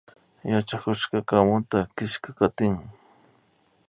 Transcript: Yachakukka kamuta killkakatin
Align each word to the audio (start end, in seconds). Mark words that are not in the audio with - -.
Yachakukka 0.51 1.17
kamuta 1.27 1.79
killkakatin 1.95 2.73